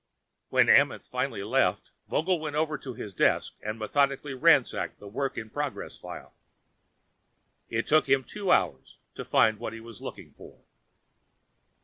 [0.49, 5.37] When Amenth finally left, Vogel went over to his desk and methodically ransacked the work
[5.37, 6.33] in process file.
[7.69, 10.59] It took him two hours to find what he was looking for.